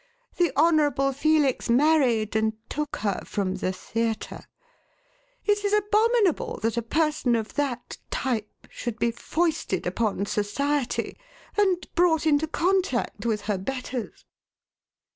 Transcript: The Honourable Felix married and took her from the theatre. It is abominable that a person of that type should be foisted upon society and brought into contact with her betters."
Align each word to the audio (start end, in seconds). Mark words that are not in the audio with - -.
The 0.37 0.51
Honourable 0.57 1.13
Felix 1.13 1.69
married 1.69 2.35
and 2.35 2.53
took 2.71 2.95
her 3.05 3.21
from 3.23 3.57
the 3.57 3.71
theatre. 3.71 4.45
It 5.45 5.63
is 5.63 5.73
abominable 5.73 6.57
that 6.63 6.75
a 6.75 6.81
person 6.81 7.35
of 7.35 7.53
that 7.53 7.99
type 8.09 8.65
should 8.71 8.97
be 8.97 9.11
foisted 9.11 9.85
upon 9.85 10.25
society 10.25 11.19
and 11.55 11.87
brought 11.93 12.25
into 12.25 12.47
contact 12.47 13.27
with 13.27 13.41
her 13.41 13.59
betters." 13.59 14.25